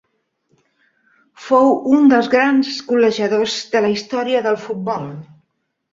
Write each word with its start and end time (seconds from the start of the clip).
Fou 1.49 1.69
un 1.97 2.09
dels 2.13 2.29
grans 2.35 2.71
golejadors 2.89 3.59
de 3.75 3.83
la 3.87 3.93
història 3.99 4.45
del 4.49 4.59
futbol. 4.65 5.07